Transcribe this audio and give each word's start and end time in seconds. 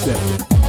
step. 0.00 0.59